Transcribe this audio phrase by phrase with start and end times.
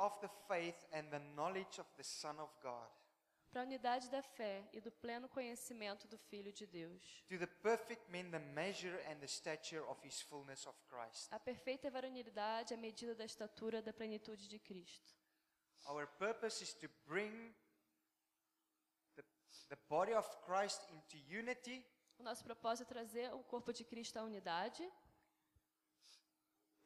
[0.00, 2.88] of the faith and the knowledge of the Son of God,
[3.52, 7.46] para a unidade da fé e do pleno conhecimento do Filho de Deus, to the
[7.46, 11.28] perfect man, the measure and the stature of his fullness of Christ.
[11.32, 15.14] a perfeita varonilidade à medida da estatura da plenitude de Cristo.
[15.86, 17.54] Our purpose is to bring
[19.16, 19.24] the,
[19.68, 21.84] the body of Christ into unity
[22.18, 24.86] O nosso propósito é trazer o corpo de Cristo à unidade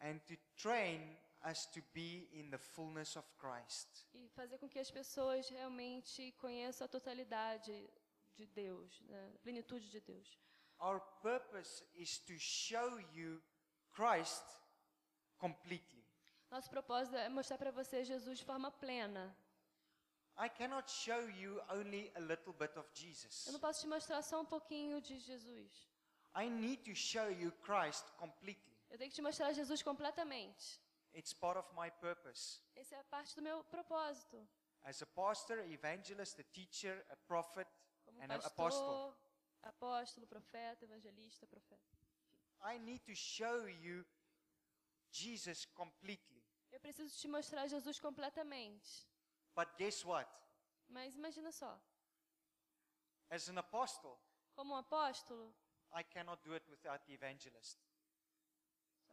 [0.01, 1.17] and to train
[1.51, 4.07] us to be in the fullness of Christ.
[4.15, 7.91] e fazer com que as pessoas realmente conheçam a totalidade
[8.35, 9.33] de Deus, né?
[9.35, 10.39] a plenitude de Deus.
[10.81, 13.43] Our purpose is to show you
[13.93, 14.43] Christ
[15.39, 16.05] completely.
[16.51, 19.37] Nosso propósito é mostrar para você Jesus de forma plena.
[20.37, 23.47] I cannot show you only a little bit of Eu Jesus.
[23.53, 25.89] não posso te mostrar só um pouquinho de Jesus.
[26.37, 28.75] I need to show you Christ completely.
[28.91, 30.81] Eu tenho que te mostrar Jesus completamente.
[31.15, 32.61] It's part of my purpose.
[32.75, 34.47] Essa é a parte do meu propósito.
[34.83, 37.69] As a pastor, evangelist, a teacher, a prophet,
[38.05, 39.17] Como and an apostle, pastor,
[39.63, 41.97] apóstolo, profeta, evangelista, profeta.
[42.63, 44.05] I need to show you
[45.11, 46.43] Jesus completely.
[46.73, 49.07] Eu preciso te mostrar Jesus completamente.
[49.55, 50.29] But guess what?
[50.89, 51.81] Mas imagina só,
[53.31, 54.19] As an apostle,
[54.55, 55.55] como um apóstolo,
[55.93, 57.79] I cannot do it without the evangelist.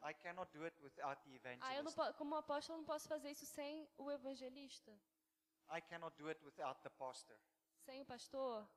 [0.04, 1.30] I cannot do it without the
[1.62, 2.18] ah, eu não evangelist.
[2.18, 4.92] como apóstolo não posso fazer isso sem o evangelista,
[5.70, 7.38] I cannot do it without the pastor,
[7.86, 8.68] sem o pastor,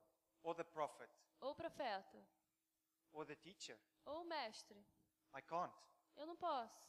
[0.43, 1.09] or the prophet,
[1.41, 2.27] ou o profeta,
[3.11, 3.79] or the teacher.
[4.05, 4.79] ou o mestre.
[5.35, 5.73] I can't.
[6.15, 6.85] Eu não posso,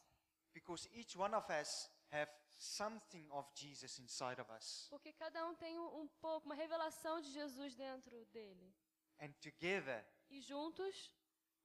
[0.53, 4.87] Because each one of us have something of Jesus inside of us.
[4.91, 8.75] porque cada um tem um, um pouco, uma revelação de Jesus dentro dele.
[9.19, 11.11] And together, E juntos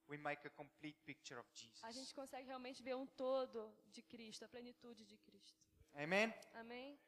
[0.08, 1.82] we make a complete picture of Jesus.
[1.82, 5.60] a gente consegue realmente ver um todo de Cristo, a plenitude de Cristo.
[5.96, 6.32] Amen?
[6.54, 6.98] Amém?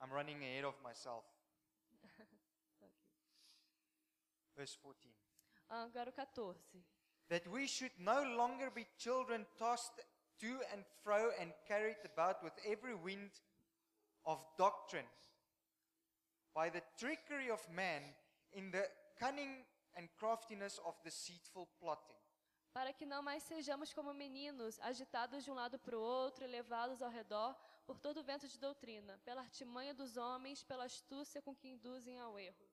[0.00, 1.24] I'm running ahead of myself.
[2.80, 2.90] Ok.
[4.54, 5.12] Verse 14.
[5.68, 6.84] Agora o 14.
[7.28, 10.00] That we should no longer be children tossed
[10.40, 13.30] to and fro and carried about with every wind
[14.24, 15.08] of doctrine
[16.54, 18.02] by the trickery of man
[18.52, 19.64] in the cunning
[19.96, 22.16] and craftiness of deceitful plotting.
[22.72, 26.46] Para que não mais sejamos como meninos, agitados de um lado para o outro e
[26.46, 27.54] levados ao redor
[27.86, 32.18] por todo o vento de doutrina, pela artimanha dos homens, pela astúcia com que induzem
[32.18, 32.68] ao erro.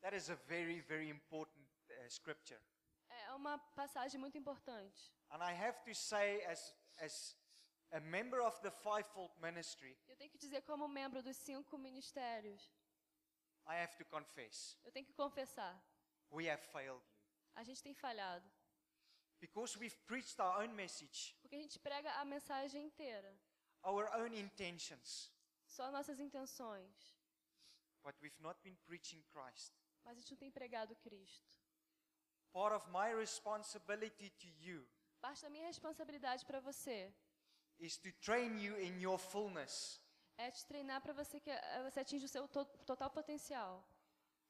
[0.00, 2.60] That is a very, very important uh, scripture.
[3.08, 5.12] É uma passagem muito importante.
[5.30, 7.36] And I have to say, as, as
[7.92, 12.72] a member of the fivefold ministry, Eu tenho que dizer, como membro dos cinco ministérios,
[13.66, 15.78] I have to confess, eu tenho que confessar:
[16.30, 17.02] we have failed.
[17.54, 18.48] A gente tem falhado.
[19.40, 23.34] Because we've preached our own message, Porque a gente prega a mensagem inteira,
[23.82, 25.32] our own intentions,
[25.66, 27.16] só nossas intenções,
[28.02, 29.72] but we've not been preaching Christ.
[30.04, 31.48] mas a gente não tem pregado Cristo.
[32.52, 34.86] Part of my responsibility to you
[35.20, 37.14] Parte da minha responsabilidade para você
[37.78, 40.00] is to train you in your fullness,
[40.36, 43.82] é te treinar para você que eh, você atinja o seu to- total potencial.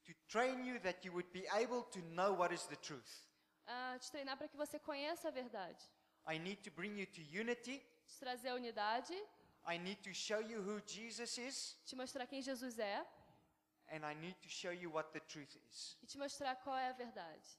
[0.05, 3.27] To train you that you would be able to know what is the truth.
[3.67, 5.79] Ah, te treinar para que você conheça a verdade.
[6.27, 7.79] I need to bring you to unity.
[8.07, 9.15] Te trazer a unidade,
[9.67, 13.05] I need to show you who Jesus is, te mostrar quem Jesus é
[13.93, 15.97] and I need to show you what the truth is.
[16.03, 17.59] e te mostrar qual é a verdade.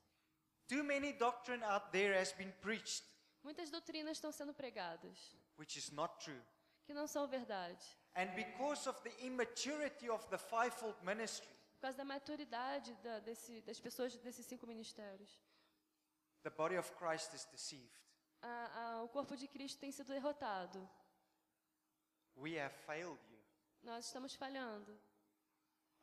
[0.67, 3.03] Too many doctrine out there has been preached,
[3.43, 6.41] Muitas doutrinas estão sendo pregadas which is not true.
[6.85, 7.85] que não são verdade.
[8.15, 11.47] And because of the immaturity of the fivefold ministry,
[11.81, 15.41] Por causa da maturidade da, desse, das pessoas desses cinco ministérios.
[16.43, 17.99] the body of Christ is deceived.
[18.43, 20.87] Ah, ah, o corpo de Cristo tem sido derrotado.
[22.35, 23.39] We have failed you.
[23.81, 24.95] Nós estamos falhando.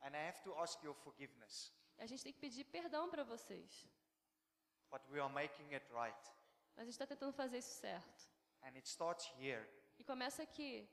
[0.01, 1.73] And I have to ask your forgiveness.
[1.97, 3.87] A gente tem que pedir perdão para vocês.
[4.91, 6.31] But we are making it right.
[6.75, 8.29] Mas a gente está tentando fazer isso certo.
[8.63, 9.65] And it starts here.
[9.97, 10.89] E começa aqui.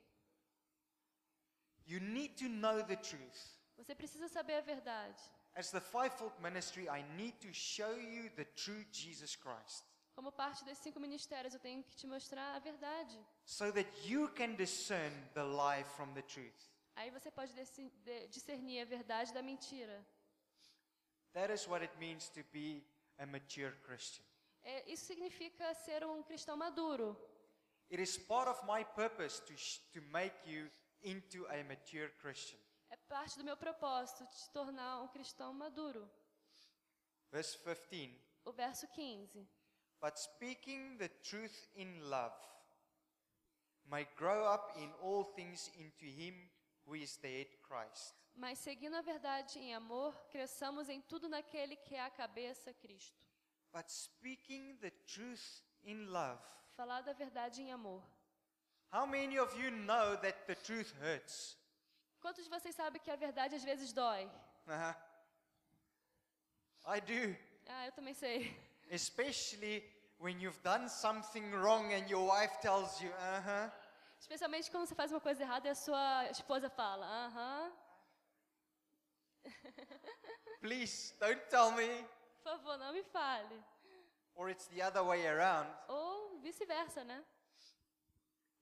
[1.86, 3.56] You need to know the truth.
[3.76, 5.22] Você precisa saber a verdade.
[5.54, 9.84] As the fivefold ministry, I need to show you the true Jesus Christ
[10.14, 13.18] Como parte desses cinco ministérios, eu tenho que te mostrar a verdade.
[13.44, 16.70] so that you can discern the lie from the truth.
[16.96, 17.52] Aí você pode
[18.30, 20.02] discernir a verdade da mentira.
[21.34, 22.82] That is what it means to be
[23.18, 24.24] a mature Christian.
[24.62, 27.14] É, isso significa ser um cristão maduro.
[27.90, 29.54] It is part of my purpose to,
[29.92, 30.70] to make you
[31.02, 32.58] into a mature Christian.
[33.08, 36.10] Parte do meu propósito te tornar um cristão maduro.
[37.30, 39.46] Verse 15 O verso 15.
[40.00, 42.36] But speaking the truth in love,
[43.88, 46.34] may grow up in all things into him
[46.84, 48.14] who is the head Christ.
[48.34, 53.18] Mas seguindo a verdade em amor, cresçamos em tudo naquele que é a cabeça, Cristo.
[53.72, 56.42] But speaking the truth in love.
[56.76, 58.02] Falar da verdade em amor.
[58.92, 61.56] How many of you know that the truth hurts?
[62.20, 64.24] Quantos de vocês sabem que a verdade às vezes dói?
[64.66, 64.94] Uh-huh.
[66.96, 67.36] I do.
[67.68, 68.56] Ah, eu também sei.
[68.90, 69.82] Especially
[70.18, 73.70] when you've done something wrong and your wife tells you, uh huh.
[74.18, 77.72] Especialmente quando você faz uma coisa errada e a sua esposa fala, aham,
[80.60, 82.02] Please don't tell me.
[82.42, 83.62] por favor, não me fale.
[84.34, 85.68] Or it's the other way around.
[85.88, 87.24] Ou vice-versa, né?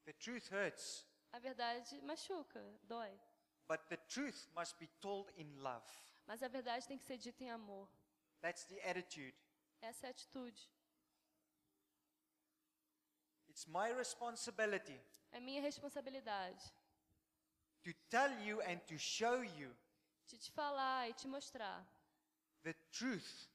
[0.05, 3.11] The truth hurts, A verdade machuca, dói.
[3.69, 5.85] But the truth must be told in love.
[6.27, 7.89] Mas a verdade tem que ser dita em amor.
[8.41, 9.35] That's the attitude.
[9.81, 10.61] Essa é a atitude.
[13.49, 14.99] It's my responsibility
[15.33, 16.63] É minha responsabilidade
[17.85, 19.75] to tell you and to show you
[20.27, 21.85] de te falar e te mostrar
[22.63, 23.49] the truth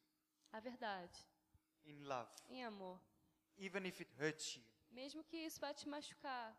[0.54, 1.18] a verdade
[1.86, 3.00] in love, em amor.
[3.58, 4.64] even if it hurts you.
[4.92, 6.56] Mesmo que isso vá te machucar.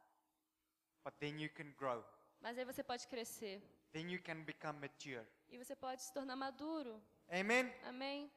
[1.05, 2.05] But then you can grow.
[2.41, 3.63] Mas aí você pode crescer.
[3.93, 5.27] Then you can become mature.
[5.49, 7.03] E você pode se tornar maduro.
[7.29, 7.73] Amen.
[7.85, 8.31] Amém?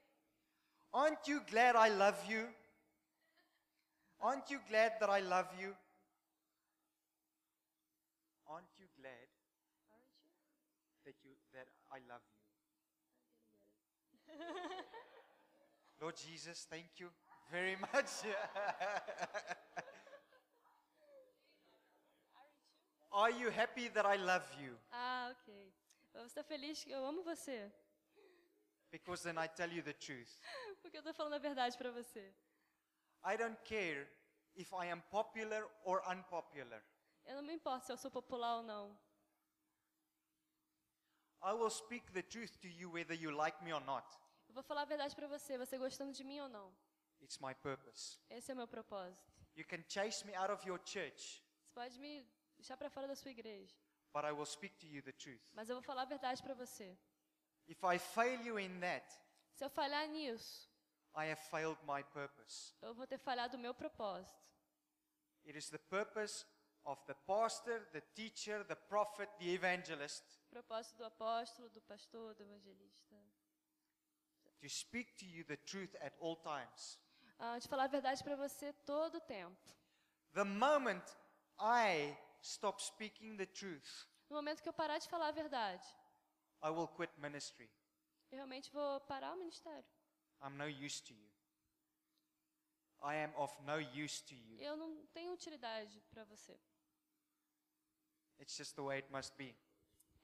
[0.91, 2.53] Aren't you glad I love you?
[4.19, 5.75] Aren't you glad that I love you?
[8.45, 9.27] Aren't you glad
[11.05, 12.43] that you that I love you?
[15.99, 17.09] Lord Jesus, thank you
[17.49, 18.23] very much.
[23.13, 24.75] Are you happy that I love you?
[24.91, 25.71] Ah, ok.
[26.13, 27.71] Você está feliz que eu amo você?
[28.91, 30.39] Because then I tell you the truth.
[30.81, 32.33] Porque eu estou falando a verdade para você.
[33.23, 34.07] I don't care
[34.55, 36.83] if I am popular or unpopular.
[37.25, 38.97] Eu não me importo se eu sou popular ou não.
[41.43, 44.07] I will speak the truth to you whether you like me or not.
[44.47, 46.73] Eu vou falar a verdade para você, você gostando de mim ou não.
[47.21, 48.19] It's my purpose.
[48.29, 49.31] Esse é o meu propósito.
[49.55, 52.27] You can chase me out of your church, Você pode me
[52.63, 53.75] deixar para fora da sua igreja,
[54.13, 55.41] but I will speak to you the truth.
[55.53, 56.97] mas eu vou falar a verdade para você.
[57.67, 59.05] If I fail you in that,
[59.55, 60.69] Se eu falhar nisso,
[61.15, 62.73] I have failed my purpose.
[62.81, 64.41] eu vou ter falhado o meu propósito.
[65.45, 66.45] It is the purpose
[66.85, 72.43] of the pastor, the teacher, the prophet, the evangelist propósito do apóstolo, do pastor, do
[72.43, 73.15] evangelista.
[74.61, 76.97] to speak to you the truth at all times.
[77.39, 79.57] Ah, de falar a verdade para você todo o tempo.
[80.33, 81.03] The moment
[81.59, 85.83] I stop speaking the truth, No momento que eu parar de falar a verdade,
[86.61, 87.69] I will quit ministry.
[88.31, 89.85] eu realmente vou parar o ministério.
[90.41, 91.29] I'm no use to you.
[93.01, 94.59] I am of no use to you.
[94.59, 96.57] Eu não tenho utilidade para você.
[98.39, 99.55] It's just the way it must be.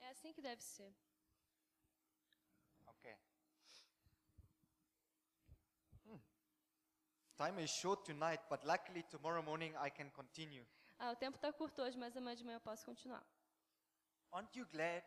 [0.00, 0.92] É assim que deve ser.
[2.86, 3.16] Okay.
[6.06, 6.18] Hmm.
[7.36, 10.66] Time is short tonight, but luckily tomorrow morning I can continue.
[11.02, 13.24] Ah, o tempo está curto hoje, mas amanhã de manhã eu posso continuar.
[14.32, 15.02] Aren't you glad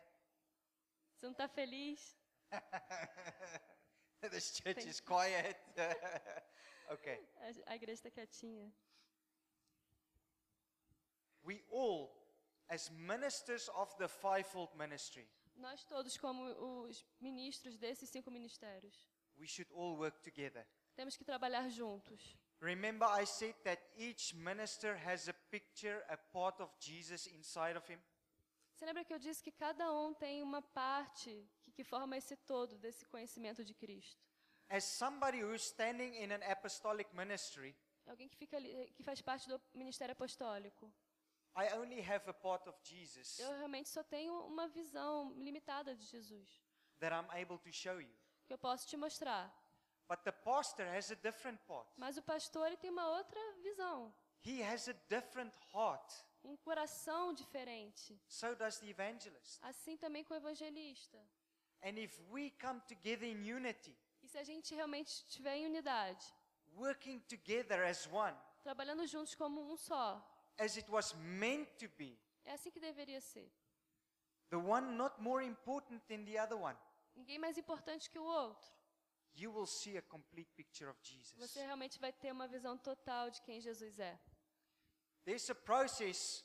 [1.14, 2.18] Você não está feliz?
[4.30, 5.56] this church is quiet?
[6.90, 7.24] okay.
[7.36, 8.74] A, a igreja está quietinha.
[11.44, 12.10] We all,
[12.68, 16.42] as ministers of the fivefold ministry, Nós todos, como
[16.88, 19.08] os ministros desses cinco ministérios,
[19.38, 20.66] we should all work together.
[20.96, 22.36] temos que trabalhar juntos.
[22.64, 27.86] Remember, I said that each minister has a picture, a part of Jesus inside of
[27.86, 27.98] him?
[28.74, 32.34] Você lembra que eu disse que cada um tem uma parte que, que forma esse
[32.36, 34.18] todo desse conhecimento de Cristo?
[34.70, 39.46] As somebody who's standing in an apostolic ministry, Alguém que, fica ali, que faz parte
[39.46, 40.90] do ministério apostólico.
[41.56, 46.06] I only have a part of Jesus Eu realmente só tenho uma visão limitada de
[46.06, 46.62] Jesus,
[46.98, 48.10] that I'm able to show you.
[48.46, 49.52] que eu posso te mostrar.
[50.08, 51.88] But the pastor has a different part.
[51.96, 56.12] Mas o pastor ele tem uma outra visão, He has a different heart.
[56.44, 58.20] um coração diferente.
[58.28, 59.58] So does the evangelist.
[59.62, 61.18] Assim também com o evangelista.
[61.82, 66.24] And if we come together in unity, E se a gente realmente estiver em unidade,
[66.76, 70.22] working together as one, trabalhando juntos como um só,
[70.58, 73.50] as it was meant to be, é assim que deveria ser.
[74.50, 76.76] the one not more important than the other one,
[77.16, 78.70] Ninguém mais importante que o outro.
[79.34, 81.36] You will see a complete picture of Jesus.
[81.38, 84.18] Você realmente vai ter uma visão total de quem Jesus é.
[85.24, 86.44] There's a process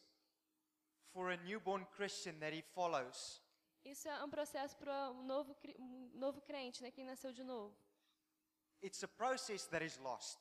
[1.11, 3.41] for a newborn Christian that he follows.
[3.83, 7.75] Isso é um processo para um novo, um novo crente, né, quem nasceu de novo.
[8.83, 10.39] It's a process that is lost.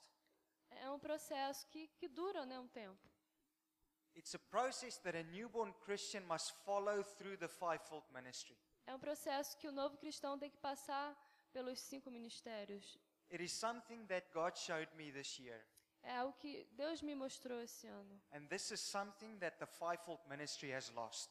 [0.70, 3.08] É um processo que, que dura né, um tempo.
[4.14, 8.56] It's a process that a newborn Christian must follow through the fivefold ministry.
[8.86, 11.16] É um processo que o novo cristão tem que passar
[11.58, 12.96] pelos cinco ministérios.
[13.30, 15.60] It is something that God showed me this year.
[16.02, 18.20] É algo que Deus me mostrou esse ano.
[18.32, 21.30] And this is something that the fivefold ministry has lost.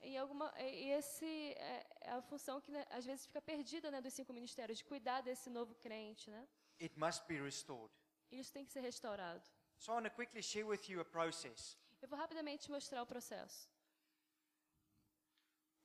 [0.00, 4.00] E, alguma, e esse é, é a função que né, às vezes fica perdida né,
[4.00, 6.30] dos cinco ministérios, de cuidar desse novo crente.
[6.30, 6.46] Né?
[6.80, 7.92] It must be restored.
[8.30, 9.42] Isso tem que ser restaurado.
[9.78, 11.76] So I want to quickly share with you a process.
[12.00, 13.68] Eu vou rapidamente mostrar o processo.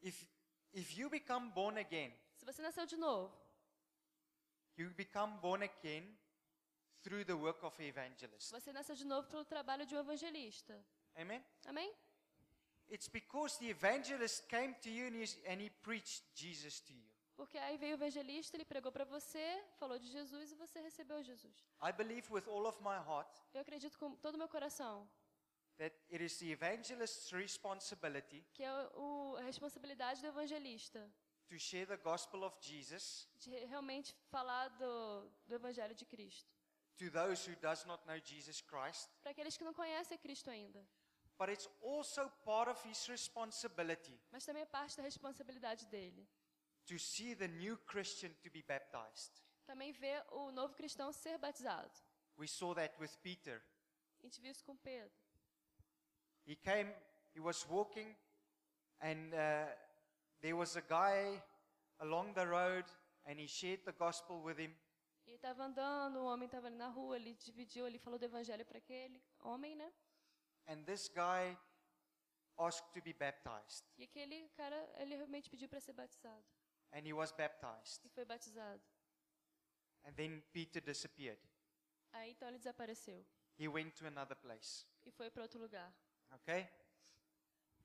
[0.02, 0.28] If,
[0.74, 3.41] if you become born again, Se você nasceu de novo,
[4.78, 6.04] you become born again
[7.04, 8.52] through the work of an evangelist.
[8.52, 10.74] você nasceu de novo pelo trabalho de um evangelista.
[11.16, 11.44] Amen?
[11.66, 11.92] Amém?
[12.90, 15.08] It's because the evangelist came to you
[15.48, 17.12] and he preached Jesus to you.
[17.36, 21.24] Porque aí veio o evangelista, ele pregou para você, falou de Jesus e você recebeu
[21.24, 21.66] Jesus.
[21.82, 25.10] I believe with all of my heart Eu acredito com todo o meu coração
[25.78, 31.12] that it is the evangelist's responsibility que é o, a responsabilidade do evangelista
[31.52, 36.50] to share the gospel of Jesus de re- realmente falar do, do evangelho de Cristo.
[36.98, 39.10] to those who does not know Jesus Christ.
[39.22, 40.82] Para aqueles que não conhecem Cristo ainda.
[41.38, 46.26] But it's also part of his responsibility Mas também é parte da responsabilidade dele.
[46.86, 49.32] to see the new Christian to be baptized.
[49.66, 51.92] Também ver o novo cristão ser batizado.
[52.38, 53.62] We saw that with Peter.
[54.20, 55.12] A gente viu isso com Pedro.
[56.46, 56.94] He came,
[57.36, 58.16] he was walking,
[59.02, 59.76] and uh,
[60.42, 61.42] there was a guy
[62.00, 62.86] along the road,
[63.26, 64.76] and he shared the gospel with him.
[65.28, 68.66] E estava andando, o homem estava ali na rua, ele dividiu, ele falou do evangelho
[68.66, 69.94] para aquele homem, né?
[70.68, 71.58] And this guy
[72.58, 76.44] asked to be baptized, E aquele cara, ele realmente pediu para ser batizado.
[76.94, 78.04] and he was baptized.
[78.04, 78.82] E foi batizado.
[80.04, 81.40] And then Peter disappeared.
[82.14, 83.26] Aí então ele desapareceu.
[83.58, 84.86] He went to another place.
[85.06, 85.94] E foi para outro lugar.
[86.34, 86.68] Okay?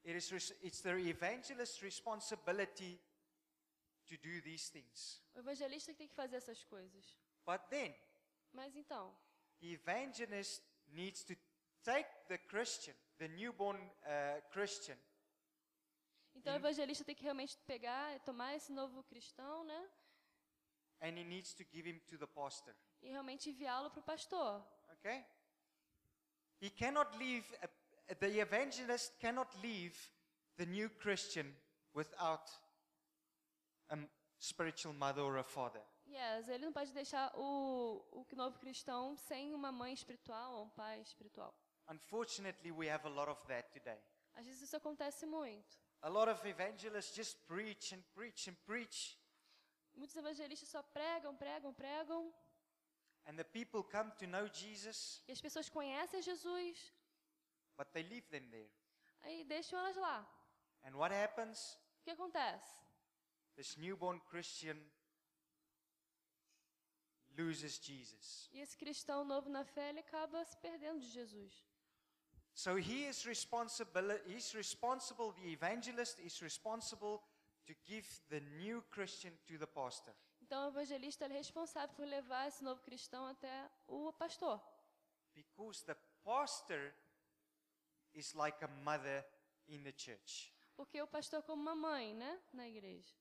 [0.06, 2.98] It is it's the evangelist's responsibility
[4.06, 5.20] to do these things.
[5.34, 7.16] O evangelista tem que fazer essas coisas.
[7.44, 7.94] But then,
[8.52, 9.12] Mas então,
[9.60, 11.34] the evangelist needs to
[11.82, 14.96] take the Christian, the newborn uh, Christian,
[16.36, 19.88] então o evangelista tem que realmente pegar, tomar esse novo cristão, né?
[21.00, 22.74] and he needs to give him to the pastor.
[23.02, 24.62] E realmente enviá-lo para o pastor.
[24.94, 25.24] Okay?
[26.60, 27.68] He cannot leave, a,
[28.20, 29.96] the evangelist cannot leave
[30.56, 31.46] the new Christian
[31.94, 32.50] without
[33.90, 33.98] a
[34.38, 35.80] spiritual mother or a father.
[36.06, 40.70] Yes, ele não pode deixar o, o novo cristão sem uma mãe espiritual ou um
[40.70, 41.54] pai espiritual.
[41.88, 43.98] Unfortunately, we have a lot of that today.
[44.34, 45.78] Às vezes isso acontece muito.
[46.02, 49.18] A lot of evangelists just preach and preach and preach,
[49.96, 52.30] Muitos evangelistas só pregam, pregam, pregam,
[53.26, 56.92] and the people come to know Jesus, e as pessoas conhecem Jesus,
[57.76, 58.70] but they leave them there.
[59.22, 60.26] aí deixam elas lá.
[60.84, 61.78] And what happens?
[62.00, 62.80] O que acontece?
[63.56, 64.78] This newborn Christian
[67.36, 68.48] loses Jesus.
[68.52, 71.64] E esse cristão novo na fé, ele acaba se perdendo de Jesus.
[72.54, 77.22] So he is responsible, he's responsible, the evangelist is responsible
[77.66, 80.14] to give the new Christian to the pastor.
[80.40, 84.62] Então o evangelista é responsável por levar esse novo cristão até o pastor.
[85.34, 86.94] Because the pastor
[88.16, 89.24] is like a mother
[89.68, 90.52] in the church.
[90.76, 92.40] Porque o pastor é como uma mãe, né?
[92.52, 93.14] Na igreja.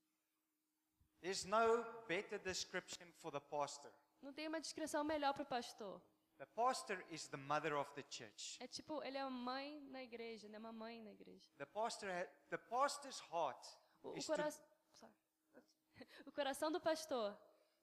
[1.21, 3.91] There's no better description for the pastor.
[4.21, 6.01] Não tem uma descrição melhor para o pastor.
[6.37, 8.57] The pastor is the mother of the church.
[8.61, 10.57] É tipo, ele é uma mãe na igreja, né?
[10.57, 11.49] Uma mãe na igreja.
[11.57, 12.09] The pastor,
[12.49, 13.65] the pastor's heart
[14.03, 14.49] O, o, is to, cora...
[16.25, 17.37] O coração do pastor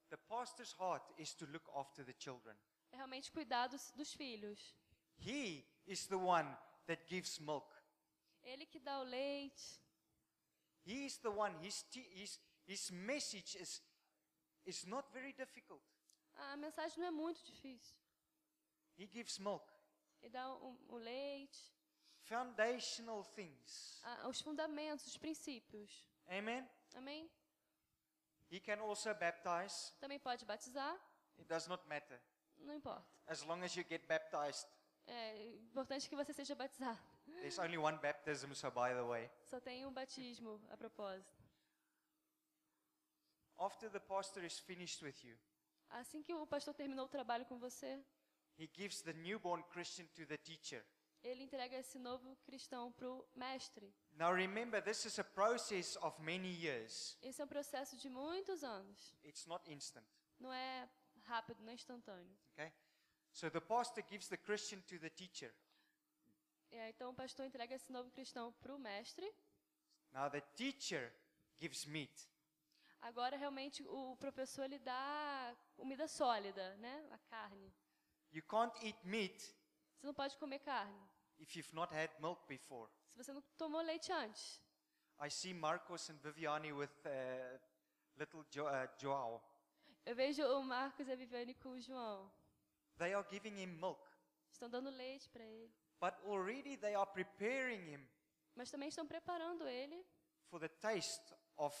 [0.09, 2.55] the pastor's heart is to look after the children.
[2.91, 4.75] é realmente cuidar dos, dos filhos.
[5.17, 6.55] He is the one
[6.87, 7.67] that gives milk.
[8.43, 9.79] Ele que dá o leite.
[10.85, 11.55] He is the one.
[11.65, 13.81] His his his message is
[14.65, 15.81] is not very difficult.
[16.35, 17.95] A mensagem não é muito difícil.
[18.97, 19.65] He gives milk,
[20.21, 21.59] Ele dá o, o leite,
[22.23, 24.01] foundational things.
[24.03, 26.05] a- os fundamentos, os princípios.
[26.27, 26.67] Amen.
[26.95, 27.29] Amém?
[28.51, 29.93] He can also baptize.
[29.99, 30.95] Também pode batizar,
[31.37, 32.21] It does not matter
[32.57, 33.05] não importa.
[33.27, 34.67] as long as you get baptized.
[35.05, 36.99] É importante que você seja batizado.
[37.25, 39.29] There's only one baptism, so by the way.
[39.45, 41.43] Só tem um batismo a propósito.
[43.57, 45.37] After the pastor is finished with you,
[45.89, 48.03] Assim que o pastor terminou o trabalho com você,
[48.57, 50.83] he gives the newborn Christian to the teacher.
[51.23, 53.93] ele entrega esse novo cristão para o mestre.
[54.13, 57.17] Now remember, this is a process of many years.
[57.21, 59.15] Esse é um processo de muitos anos.
[59.23, 60.05] It's not instant.
[60.39, 60.89] Não é
[61.21, 62.35] rápido, não é instantâneo.
[62.53, 62.73] Okay?
[63.33, 65.53] So the pastor gives the Christian to the teacher.
[66.71, 69.31] Então o pastor entrega esse novo cristão para o mestre.
[70.11, 71.11] Now the teacher
[71.59, 72.29] gives meat.
[73.01, 77.07] Agora realmente o professor ele dá comida sólida, né?
[77.11, 77.73] A carne.
[78.31, 79.55] You can't eat meat
[79.97, 80.99] Você não pode comer carne
[81.39, 82.89] if you've not had milk before.
[83.11, 84.61] se você não tomou leite antes.
[85.19, 87.59] I see Marcos and Viviani with uh,
[88.17, 89.41] little jo- uh, Joao.
[90.05, 92.31] Eu vejo o Marcos e a Viviane com o João.
[92.97, 94.01] They are giving him milk,
[94.51, 95.73] Estão dando leite para ele.
[95.99, 98.07] but already they are preparing him
[98.55, 100.05] Mas também estão preparando ele
[100.49, 101.75] for the taste of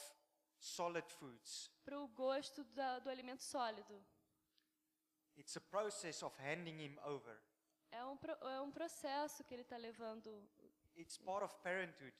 [0.59, 1.69] solid foods.
[1.83, 4.03] para o gosto da- do alimento sólido.
[5.37, 7.39] It's a process of handing him over.
[7.91, 8.17] É um,
[8.49, 10.47] é um processo que ele está levando.
[10.95, 12.13] It's part of parenthood.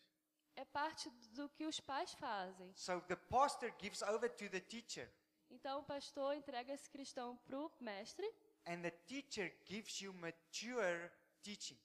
[0.55, 2.71] É parte do que os pais fazem.
[2.75, 5.11] So the pastor gives over to the teacher,
[5.49, 8.27] Então o pastor entrega esse cristão para o mestre
[8.65, 11.77] and the teacher gives you mature teaching.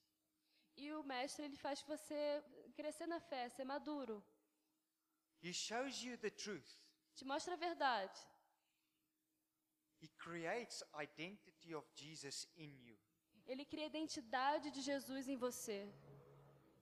[0.77, 2.43] e o mestre ele faz você
[2.75, 4.23] crescer na fé, ser maduro.
[5.43, 6.77] He shows you the truth.
[7.17, 8.19] Te mostra a verdade.
[10.01, 12.97] He creates identity of Jesus in you
[13.49, 15.89] Ele cria a identidade de Jesus em você.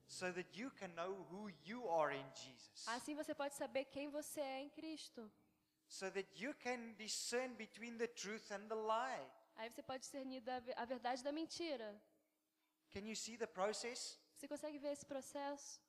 [0.09, 2.85] so that you can know who you are in Jesus.
[2.87, 5.29] Assim você pode saber quem você é em Cristo.
[5.89, 9.25] So that you can discern between the truth and the lie.
[9.57, 10.43] Aí você pode discernir
[10.75, 11.99] a verdade da mentira.
[12.91, 14.17] Can you see the process?
[14.35, 15.81] Você consegue ver esse processo?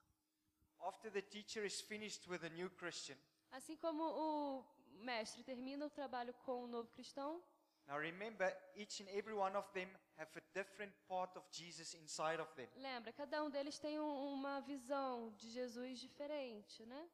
[0.81, 3.17] After the teacher is finished with a new Christian,
[3.51, 4.65] Assim como o
[5.03, 7.43] mestre termina o trabalho com o novo cristão,
[7.87, 8.47] now remember,
[8.77, 12.69] each and every one of them have a different part of Jesus inside of them.
[12.77, 17.09] lembra, cada um deles tem um- uma visão de Jesus diferente, né?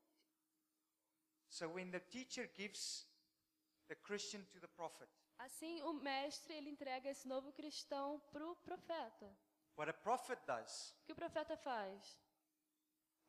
[1.49, 3.07] So when the teacher gives
[3.87, 5.09] the Christian to the prophet,
[5.39, 9.37] Assim, o mestre ele entrega esse novo cristão para o profeta.
[9.77, 12.19] what a prophet does, O que o profeta faz?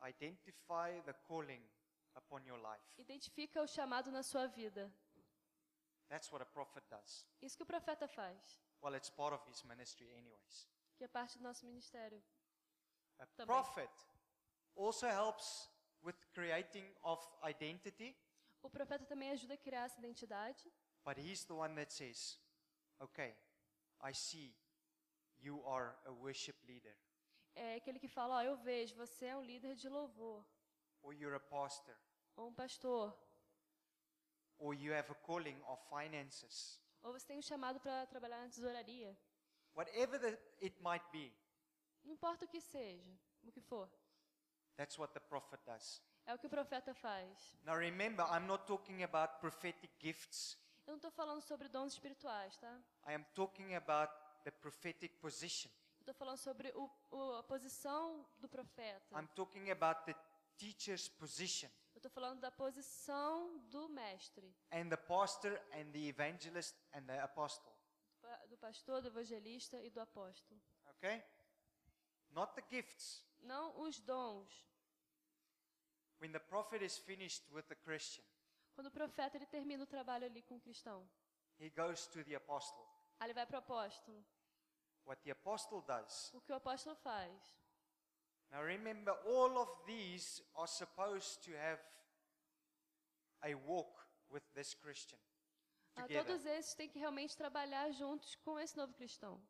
[0.07, 1.63] identify the calling
[2.15, 2.83] upon your life.
[2.97, 4.91] Identifica o chamado na sua vida.
[6.07, 7.25] That's what a prophet does.
[7.41, 10.67] Isso que o profeta faz, Well, it's part of his ministry, anyways.
[10.97, 12.23] que é parte do nosso ministério.
[13.17, 13.47] A Também.
[13.47, 13.89] prophet
[14.75, 15.69] also helps
[16.03, 18.15] with creating of identity,
[18.61, 20.71] O profeta também ajuda a criar essa identidade,
[21.05, 22.37] but he's the one that says,
[23.01, 23.33] okay,
[24.01, 24.53] I see
[25.39, 26.95] you are a worship leader,
[27.55, 30.43] é aquele que fala, ó, eu vejo, você é um líder de louvor,
[31.01, 31.95] or you're a pastor,
[32.35, 33.15] ou um pastor,
[34.57, 36.79] or you have a calling of finances.
[37.03, 39.15] ou você tem um chamado para trabalhar na tesouraria.
[39.75, 41.31] Whatever the, it might be,
[42.03, 43.11] Não importa o que seja,
[43.43, 43.89] o que for.
[44.75, 46.01] that's what the prophet does.
[46.25, 47.55] É o que o profeta faz.
[47.63, 50.57] Now remember, I'm not talking about prophetic gifts.
[50.85, 52.81] Eu não estou falando sobre dons espirituais, tá?
[53.07, 55.69] I am talking about the prophetic position.
[55.99, 59.19] Estou falando sobre o, o- a posição do profeta.
[59.19, 60.13] I'm talking about the
[60.57, 66.75] teacher's position Eu estou falando da posição do mestre, and the pastor and the evangelist
[66.93, 67.73] and the apostle.
[68.49, 70.61] do pastor, do evangelista e do apóstolo.
[70.97, 71.23] Okay?
[72.31, 73.23] Not the gifts.
[73.39, 74.65] Não os dons.
[76.19, 78.23] When the prophet is finished with the Christian,
[78.75, 81.09] Quando o profeta ele termina o trabalho ali com o cristão,
[81.59, 82.85] he goes to the apostle.
[83.19, 84.23] aí ele vai para o apóstolo.
[85.05, 86.31] What the apostle does.
[86.33, 87.55] O que o apóstolo faz?
[88.51, 91.81] Now remember, all of these are supposed to have
[93.41, 95.19] a walk with this Christian
[95.97, 99.41] Ah, todos esses têm que realmente trabalhar juntos com esse novo cristão.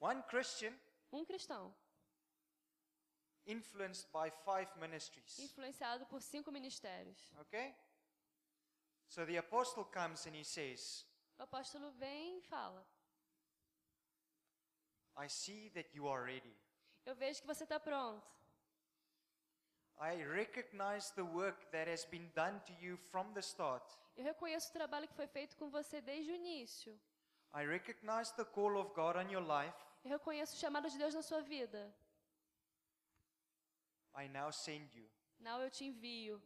[0.00, 0.74] One Christian
[1.12, 1.74] Um cristão,
[3.46, 5.38] influenced by five ministries.
[5.38, 7.32] influenciado por cinco ministérios.
[7.40, 7.74] Okay?
[9.10, 11.04] So the apostle comes and he says,
[11.36, 12.86] O apóstolo vem e fala:
[15.16, 16.56] I see that you are ready.
[17.04, 18.24] Eu vejo que você está pronto.
[19.98, 23.82] I recognize the work that has been done to you from the start.
[24.16, 26.96] Eu reconheço o trabalho que foi feito com você desde o início.
[27.52, 29.76] I recognize the call of God on your life.
[30.04, 31.92] Eu reconheço o chamado de Deus na sua vida.
[34.16, 35.10] I now send you.
[35.40, 36.40] Não, eu te envio.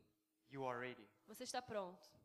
[0.49, 1.07] You are ready.
[1.27, 2.24] Você está pronto.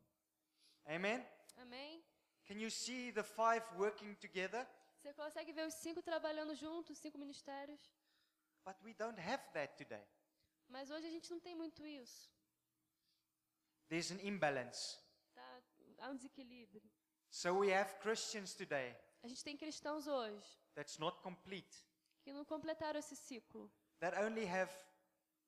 [0.85, 1.25] Amen?
[1.57, 2.03] Amém?
[2.45, 4.67] Can you see the five working together?
[5.01, 7.79] Você consegue ver os cinco trabalhando juntos, os cinco ministérios?
[8.65, 10.03] But we don't have that today.
[10.67, 12.29] Mas hoje a gente não tem muito isso.
[13.87, 14.97] There's an imbalance.
[15.33, 15.61] Tá?
[15.99, 16.81] Há um desequilíbrio.
[17.31, 21.85] So we have Christians today A gente tem cristãos hoje that's not complete,
[22.23, 23.71] que não completaram esse ciclo.
[23.99, 24.71] that only have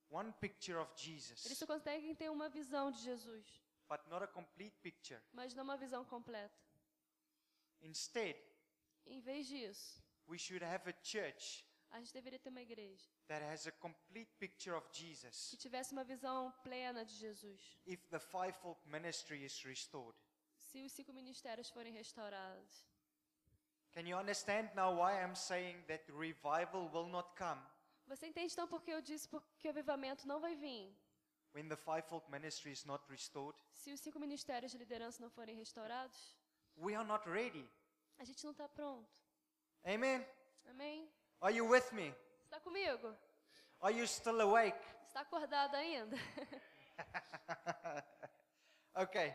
[0.10, 4.28] one picture of Eles Jesus, só conseguem ter uma visão de Jesus, but not a
[4.28, 5.22] complete picture.
[5.34, 6.56] mas não uma visão completa.
[7.82, 8.38] Instead,
[9.06, 13.44] Em vez disso, we should have a church A gente deveria ter uma igreja that
[13.44, 17.78] has a complete picture of que Jesus tivesse uma visão plena de Jesus.
[17.86, 20.16] if the fivefold ministry is restored.
[20.58, 22.88] Se os cinco ministérios forem restaurados.
[23.92, 27.62] Can you understand now why I'm saying that revival will not come
[28.08, 30.96] Você entende então por que eu disse por- que o avivamento não vai vir
[31.54, 33.56] when the fivefold ministry is not restored?
[33.74, 36.38] se os cinco ministérios de liderança não forem restaurados?
[36.78, 37.68] We are not ready.
[38.20, 39.08] A gente não está pronto.
[39.86, 40.26] Amen.
[40.70, 41.10] Amém?
[41.42, 42.14] Are you with me?
[42.46, 43.16] Está comigo?
[43.82, 44.78] Are you still awake?
[45.08, 46.16] Está acordado ainda?
[48.96, 49.34] Okay.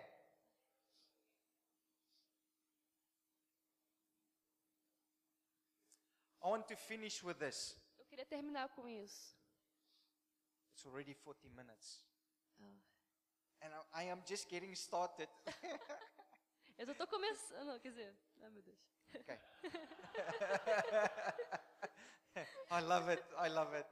[6.42, 7.74] I want to finish with this.
[7.98, 9.35] Eu queria terminar com isso.
[10.77, 12.01] It's already 40 minutes.
[12.61, 12.65] Ah.
[13.62, 15.29] And I, I am just getting started.
[16.79, 18.79] Eu só estou começando, quer dizer, ai meu Deus.
[19.15, 19.39] Okay.
[22.71, 23.25] I love it.
[23.39, 23.87] I love it.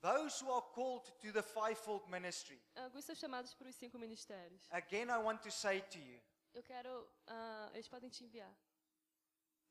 [0.00, 4.66] Those who are called to the fivefold ministry, Alguns são chamados para os cinco ministérios.
[4.72, 6.20] again, I want to say to you,
[6.52, 8.52] Eu quero, ah, eles podem te enviar.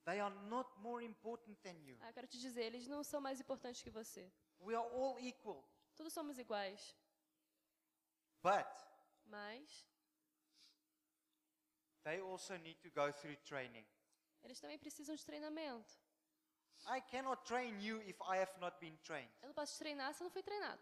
[0.08, 1.98] They are not more important than you.
[2.02, 4.32] Ah, quero te dizer, eles não são mais importantes que você.
[4.62, 5.64] We are all equal.
[5.96, 6.96] Todos somos iguais,
[8.42, 8.66] But
[9.26, 9.86] mas
[12.04, 13.86] they also need to go through training.
[14.44, 15.94] eles também precisam de treinamento.
[16.88, 19.32] I cannot train you if I have not been trained.
[19.42, 20.82] Eu não posso te treinar se eu não fui treinado.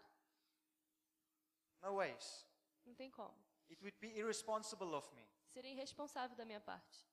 [1.82, 2.46] No ways.
[2.84, 3.34] Não tem como.
[3.68, 5.26] It would be irresponsible of me.
[5.48, 7.04] Seria irresponsável da minha parte.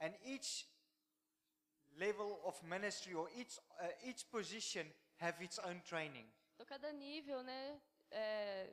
[0.00, 0.66] And each
[1.98, 6.26] level of ministry or each, uh, each position have its own training.
[6.54, 7.80] Então, cada nível né,
[8.10, 8.70] é,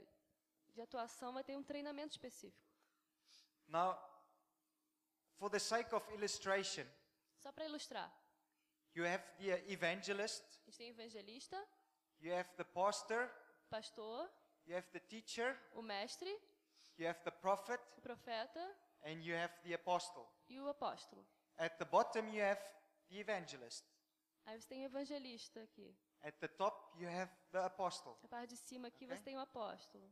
[0.73, 2.69] de atuação vai ter um treinamento específico.
[3.67, 3.97] Now,
[5.37, 6.85] for the sake of illustration,
[7.37, 8.11] Só para ilustrar,
[8.93, 11.57] you have the a evangelist, gente tem evangelista,
[12.19, 13.29] you have the pastor,
[13.69, 14.29] pastor,
[14.65, 16.29] you have the teacher, o mestre,
[16.97, 20.27] you have the prophet, o profeta and you have the apostle.
[20.49, 21.25] e o apóstolo.
[21.57, 22.61] At the bottom, you have
[23.11, 23.85] the evangelist.
[24.45, 25.95] Aí você tem o evangelista aqui.
[26.23, 28.17] At the top, you have the apostle.
[28.23, 29.17] Na parte de cima aqui Ok.
[29.17, 30.11] você tem o apóstolo.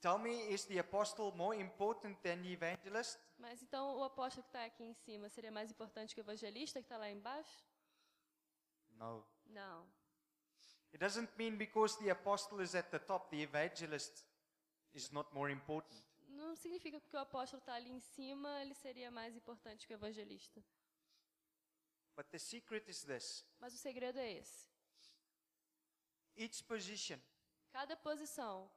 [0.00, 3.18] Tell me, is the apostle more important than the evangelist?
[3.38, 6.78] Mas então o apóstolo que está aqui em cima seria mais importante que o evangelista
[6.80, 7.64] que está lá embaixo?
[8.90, 9.24] No.
[9.46, 9.86] Não.
[10.92, 14.24] It doesn't mean because the apostle is at the top, the evangelist
[14.92, 16.04] is not more important.
[16.28, 19.96] Não significa que o apóstolo está ali em cima, ele seria mais importante que o
[19.96, 20.62] evangelista.
[22.16, 24.66] But the secret is this Mas o segredo é esse.
[26.36, 27.18] each position
[27.72, 28.70] Cada posição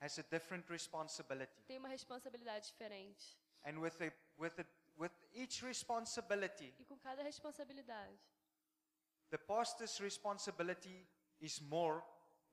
[0.00, 1.62] has a different responsibility.
[1.66, 3.36] tem uma responsabilidade diferente.
[3.64, 8.18] And with, the, with, the, with each responsibility, E com cada responsabilidade,
[9.30, 11.06] the pastor's responsibility
[11.40, 12.02] is more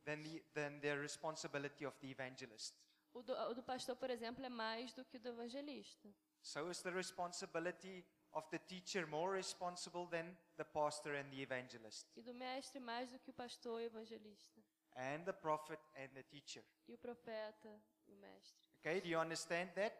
[0.06, 2.76] than the, than the responsibility of the evangelist.
[3.13, 6.13] o do, o do pastor, por exemplo, é mais do que o do evangelista.
[6.41, 12.07] So is the responsibility of the teacher more responsible than the pastor and the evangelist,
[12.15, 14.61] E do mestre mais do que o pastor e o evangelista.
[14.95, 16.63] and the prophet and the teacher.
[16.87, 18.57] E o profeta e o mestre.
[18.79, 19.95] Okay, do you understand that?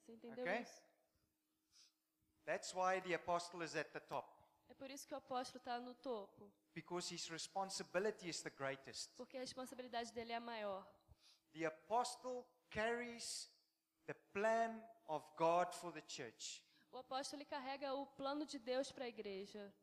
[0.00, 0.60] Você entendeu Ok.
[0.60, 0.82] isso?
[2.44, 4.28] That's why the apostle is at the top,
[4.68, 6.50] É por isso que o apóstolo está no topo.
[6.74, 9.10] because his responsibility is the greatest.
[9.16, 10.86] Porque a responsabilidade dele é a maior.
[11.52, 13.48] The apostle carries
[14.06, 16.62] the plan of God for the church.
[16.94, 19.74] O apóstolo ele carrega o plano de Deus para a igreja.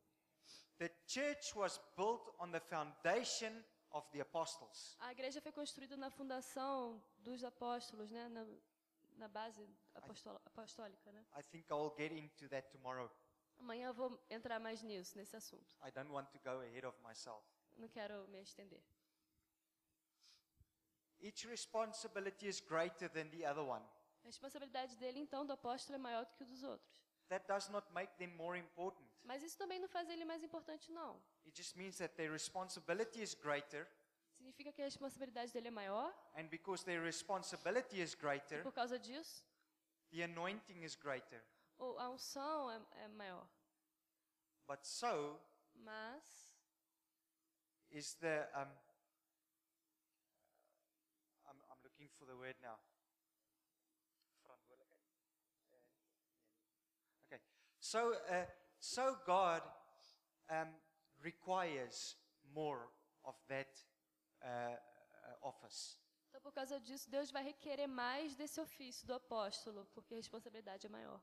[0.78, 4.95] The church was built on the foundation of the apostles.
[5.00, 8.30] A igreja foi construída na fundação dos apóstolos, né?
[8.30, 8.47] na,
[9.17, 11.12] na base apostol- apostólica.
[11.12, 11.26] Né?
[11.38, 13.12] I think I'll get into that tomorrow.
[13.60, 15.76] Amanhã eu vou entrar mais nisso, nesse assunto.
[15.86, 17.45] I don't want to go ahead of myself.
[17.78, 18.82] Não quero me estender.
[21.19, 23.86] Each responsibility is greater than the other one.
[24.24, 27.02] A responsabilidade dele, então, do apóstolo é maior do que o dos outros.
[27.30, 29.08] That does not make them more important.
[29.24, 31.22] Mas isso também não faz ele mais importante, não.
[31.46, 33.88] It just means that their responsibility is greater,
[34.38, 38.74] Significa que a responsabilidade dele é maior, and because their responsibility is e greater, por
[38.74, 39.44] causa disso,
[40.12, 41.44] the anointing is greater.
[41.78, 43.48] o- a unção é, é maior.
[44.68, 45.40] But so
[45.76, 46.52] Mas
[47.92, 48.68] is the um,
[51.48, 52.80] I'm, I'm looking for the word now.
[54.44, 55.00] Verantwoordelikheid.
[55.72, 55.78] Uh,
[57.28, 57.40] Okay,
[57.82, 58.46] so uh,
[58.80, 59.62] so God
[60.50, 60.74] um,
[61.22, 62.15] requires
[62.54, 62.88] more
[63.26, 63.70] of that
[64.44, 65.98] uh, uh, office.
[66.30, 70.88] Então, por causa disso, Deus vai requerer mais desse ofício do apóstolo, porque a responsabilidade
[70.88, 71.22] é maior.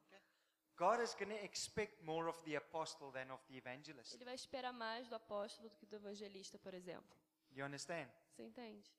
[0.76, 4.14] God is going to expect more of the apostle than of the evangelist.
[4.14, 7.16] Ele vai esperar mais do apóstolo do que do evangelista, por exemplo.
[7.50, 8.08] You understand?
[8.30, 8.92] Você entende?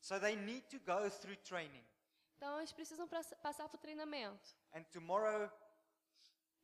[0.00, 1.84] So they need to go through training.
[2.36, 4.54] Então eles precisam passar por treinamento.
[4.74, 5.50] And tomorrow,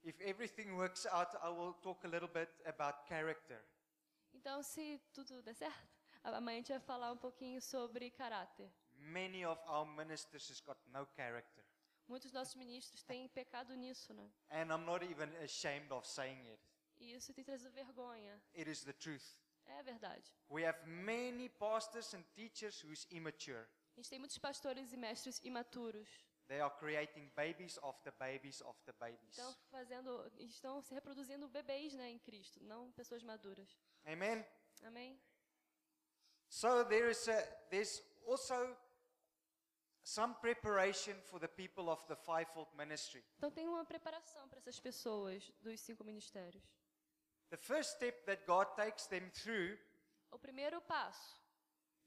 [0.02, 3.60] if everything works out, I will talk a little bit about character.
[4.32, 5.88] Então, se tudo der certo,
[6.22, 8.70] amanhã a gente vai falar um pouquinho sobre caráter.
[8.94, 11.64] Many of our ministers has got no character.
[12.08, 14.30] Muitos nossos ministros têm pecado nisso, né?
[14.50, 16.60] And I'm not even ashamed of saying it.
[16.98, 18.40] E isso tem trazido vergonha.
[18.54, 19.36] It is the truth.
[19.66, 20.32] É verdade.
[20.48, 23.66] We have many pastors and teachers who's immature.
[23.96, 26.08] A gente tem muitos pastores e mestres imaturos.
[26.50, 29.38] They are creating babies after babies after babies.
[29.38, 33.78] Estão fazendo, estão se reproduzindo bebês, né, em Cristo, não pessoas maduras.
[34.04, 34.44] Amen.
[34.82, 35.16] Amém?
[36.48, 38.76] So there is a, there's also
[40.02, 43.24] some preparation for the people of the fivefold ministry.
[43.36, 46.64] Então tem uma preparação para essas pessoas dos cinco ministérios.
[47.50, 49.78] The first step that God takes them through
[50.32, 51.40] O primeiro passo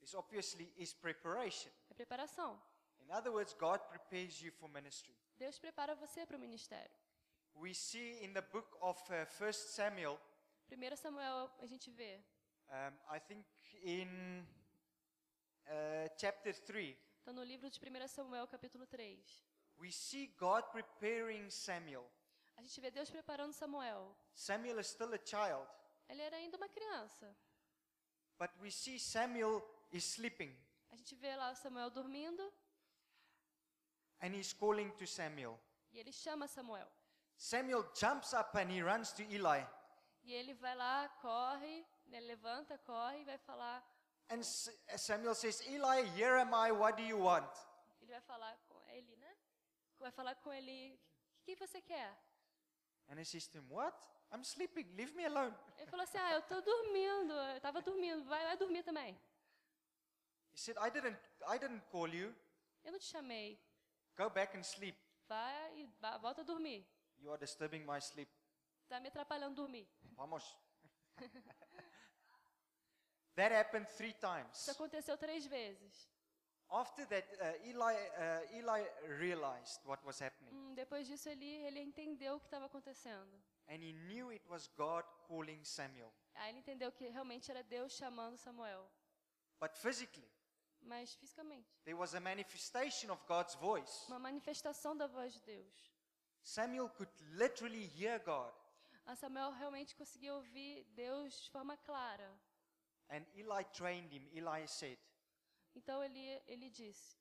[0.02, 1.70] is obviously is preparation.
[1.88, 2.60] é preparação.
[3.04, 5.14] In other words, God prepares you for ministry.
[5.38, 6.90] Deus prepara você para o ministério.
[7.54, 10.18] We see in the book of uh, 1 Samuel,
[10.70, 12.20] 1 Samuel a gente vê,
[12.68, 13.46] um, I think
[13.82, 14.44] in
[15.66, 19.44] uh, chapter 3, está no livro de 1 Samuel capítulo 3.
[19.78, 22.10] we see God preparing Samuel.
[22.56, 24.16] A gente vê Deus preparando Samuel.
[24.34, 25.68] Samuel is still a child,
[26.08, 27.36] Ele era ainda uma criança.
[28.38, 29.62] but we see Samuel
[29.92, 30.56] is sleeping
[30.90, 32.52] A gente vê lá Samuel dormindo
[34.24, 35.58] and he's calling to Samuel.
[35.92, 36.88] e ele chama Samuel.
[37.36, 39.64] Samuel jumps up and he runs to Eli.
[40.22, 43.82] E ele vai lá, corre, né, levanta, corre e vai falar.
[44.30, 47.50] And S- Samuel says, Eli, here am I, what do you want?
[48.00, 49.36] Ele vai falar com ele, né?
[49.98, 50.98] Vai falar com ele.
[51.40, 52.16] O que você quer?
[53.08, 53.94] And he says to him, What?
[54.32, 55.54] I'm sleeping, leave me alone.
[55.76, 57.32] Ele falou assim: Ah, eu tô dormindo.
[57.34, 58.24] Eu tava dormindo.
[58.24, 59.14] Vai, vai dormir também.
[60.52, 62.34] He said, I didn't, I didn't call you.
[62.84, 63.58] Eu não te chamei.
[64.16, 64.96] Go back and sleep.
[65.28, 65.88] Vai e
[66.20, 66.86] volta a dormir.
[67.18, 68.30] You are disturbing my sleep.
[68.88, 69.88] Tá me atrapalhando dormir.
[70.16, 70.56] Vamos.
[73.36, 74.68] that happened three Isso times.
[74.68, 76.08] aconteceu três vezes.
[76.70, 78.84] After that, uh, Eli, uh, Eli
[79.18, 80.52] realized what was happening.
[80.52, 83.40] Hum, depois disso, ele, ele entendeu o que estava acontecendo.
[83.68, 86.12] And he knew it was God calling Samuel.
[86.34, 88.90] Aí ele entendeu que realmente era Deus chamando Samuel.
[89.60, 90.28] But physically,
[90.84, 91.66] Mas fisicamente.
[91.84, 94.06] there was a manifestation of God's voice.
[94.08, 95.92] Uma manifestação da voz de Deus.
[96.42, 98.52] Samuel could literally hear God.
[99.06, 102.30] A Samuel realmente conseguia ouvir Deus de forma clara.
[103.10, 104.28] And Eli trained him.
[104.32, 104.98] Eli said,
[105.74, 107.16] Então ele, ele disse: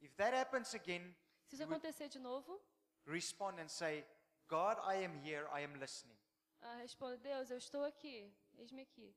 [0.00, 1.14] If that happens again,
[1.48, 2.60] Se isso acontecer de novo,
[3.06, 4.04] respond and say,
[4.48, 6.16] God, I am here, I am listening.
[6.62, 9.14] ah, responda: Deus, eu estou aqui, eis-me aqui.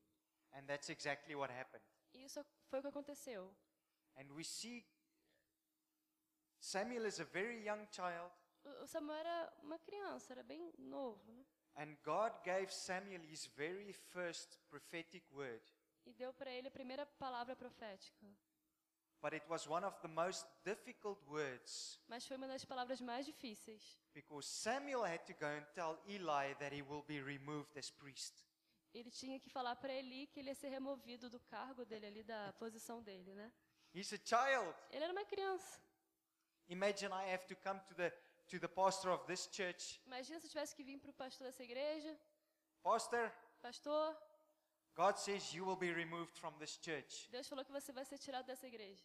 [0.52, 1.84] And that's exactly what happened.
[2.30, 3.52] Isso foi o que aconteceu.
[4.16, 4.86] And we see
[6.60, 8.30] Samuel is a very young child,
[8.82, 11.44] o Samuel era uma criança, era bem novo, né?
[11.76, 15.62] and God gave Samuel his very first prophetic word.
[16.06, 18.26] E deu para ele a primeira palavra profética.
[19.20, 23.26] But it was one of the most difficult words Mas foi uma das palavras mais
[23.26, 23.98] difíceis.
[24.14, 28.44] because Samuel had to go and tell Eli that he will be removed as priest.
[28.92, 32.22] Ele tinha que falar para Eli que ele ia ser removido do cargo dele ali,
[32.22, 33.52] da posição dele, né?
[33.94, 34.74] He's a child.
[34.90, 35.80] Ele era uma criança.
[36.68, 38.10] Imagine I have to come to the
[38.48, 40.00] to the pastor of this church.
[40.06, 42.18] Imagina se eu tivesse que vir para o pastor dessa igreja.
[42.82, 44.16] Pastor, Pastor,
[44.94, 47.28] God says you will be removed from this church.
[47.30, 49.04] Deus falou que você vai ser tirado dessa igreja.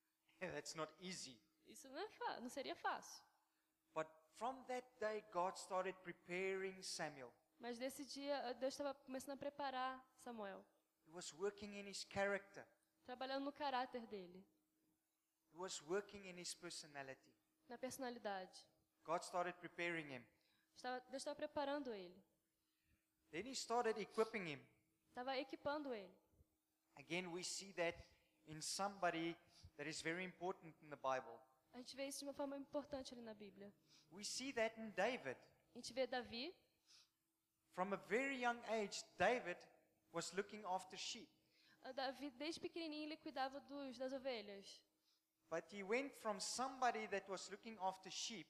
[0.40, 1.40] That's not easy.
[1.66, 3.22] Isso não, é não seria fácil.
[3.94, 7.32] But from that day, God started preparing Samuel.
[7.62, 10.64] Mas nesse dia, eh, Deus estava começando a preparar Samuel.
[11.06, 12.66] He was working in his character.
[13.06, 14.44] Trabalhando no caráter dele,
[15.52, 17.32] He was working in his personality.
[17.68, 18.50] na personalidade.
[19.04, 20.24] God started preparing him.
[20.74, 22.20] Estava, Deus estava preparando ele.
[23.30, 24.60] Then he started equipping him.
[25.10, 26.12] Estava equipando ele.
[26.96, 27.96] Again, we see that
[28.48, 29.36] in somebody
[29.76, 31.38] that is very important in the Bible.
[31.74, 33.72] A gente vê isso de uma forma importante ali na Bíblia.
[34.10, 35.36] We see that in David.
[35.74, 36.52] A gente vê Davi.
[37.74, 39.56] From a very young age, David
[40.12, 41.28] was looking after sheep.
[41.94, 44.80] Davi, desde pequenininho, ele cuidava dos, das ovelhas.
[45.50, 48.46] But he went from somebody that was looking after sheep,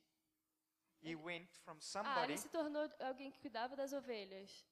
[1.00, 4.64] he went from Ah, somebody ele se tornou alguém que cuidava das ovelhas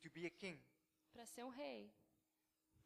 [0.00, 0.58] to be a king.
[1.12, 1.92] para ser um rei.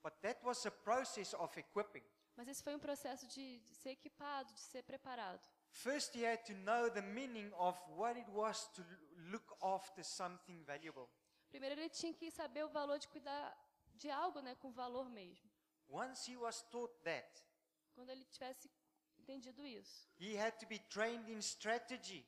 [0.03, 2.05] But that was a process of equipping.
[2.37, 5.47] Mas esse foi um processo de, de ser equipado, de ser preparado.
[5.83, 8.83] First, he had to know the meaning of what it was to
[9.31, 11.09] look after something valuable.
[11.51, 13.55] Primeiro ele tinha que saber o valor de cuidar
[13.95, 15.51] de algo, né, com valor mesmo.
[15.89, 17.29] Once he was taught that,
[17.95, 18.71] Quando ele tivesse
[19.19, 22.27] entendido isso, he had to be trained in strategy.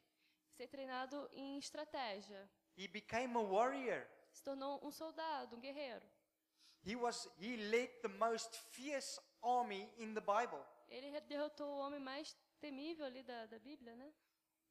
[0.56, 4.06] ser treinado em estratégia, He became a warrior.
[4.30, 6.04] se tornou um soldado, um guerreiro.
[6.84, 10.62] He was he led the most fierce army in the Bible.
[10.88, 14.12] Ele derrotou o homem mais temível ali da, da Bíblia, né?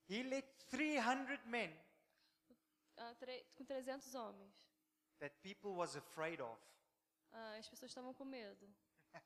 [0.09, 1.69] He led 300 men
[3.19, 4.67] tre- com 300 homens.
[5.19, 6.57] that people was afraid of.
[7.31, 8.67] Ah, as pessoas estavam com medo.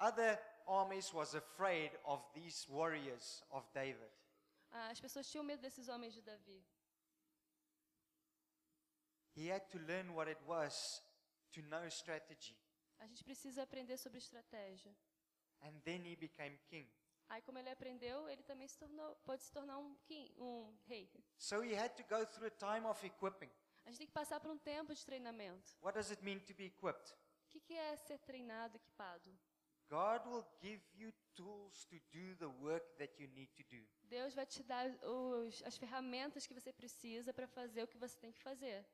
[0.00, 4.10] Other armies was afraid of these warriors of David.
[4.72, 6.64] Ah, as pessoas tinham medo desses homens de Davi.
[9.34, 11.02] He had to learn what it was
[11.52, 12.56] to know strategy.
[12.98, 14.94] A gente precisa aprender sobre estratégia.
[15.62, 16.88] And then he became king.
[17.30, 19.96] Aí, como ele aprendeu, ele também se tornou, pode se tornar um,
[20.36, 21.08] um rei.
[21.38, 23.50] So he had to go through a time of equipping.
[23.84, 25.76] A gente tem que passar por um tempo de treinamento.
[25.80, 27.12] What does it mean to be equipped?
[27.12, 29.30] O que, que é ser treinado, equipado?
[29.88, 33.84] God will give you tools to do the work that you need to do.
[34.04, 38.16] Deus vai te dar os, as ferramentas que você precisa para fazer o que você
[38.18, 38.84] tem que fazer.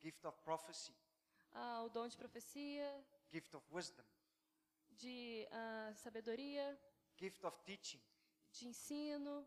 [0.00, 0.92] Gift of prophecy,
[1.52, 4.04] Ah, o dom de profecia, gift of wisdom,
[4.90, 6.78] de ah, sabedoria,
[7.18, 8.00] gift of teaching,
[8.52, 9.46] de ensino,